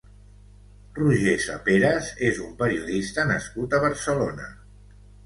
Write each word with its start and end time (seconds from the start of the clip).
Roger 0.99 1.35
Saperas 1.43 2.07
és 2.29 2.39
un 2.45 2.55
periodista 2.63 3.27
nascut 3.33 3.77
a 3.79 3.83
Barcelona. 3.85 4.49